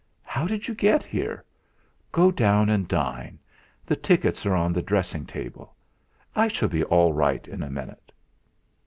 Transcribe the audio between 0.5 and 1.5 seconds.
you get here?